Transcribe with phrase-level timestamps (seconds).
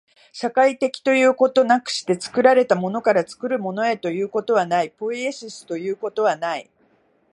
[0.33, 6.71] 社会的ということなくして、作られたものから作るものへということはない、ポイエシスということはない。